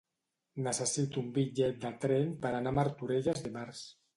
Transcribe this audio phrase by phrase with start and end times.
[0.67, 3.89] Necessito un bitllet de tren per anar a Martorelles dimarts.